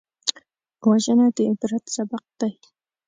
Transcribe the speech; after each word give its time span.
وژنه 0.89 1.27
د 1.35 1.37
عبرت 1.49 1.85
سبق 1.95 2.23
دی 2.39 2.53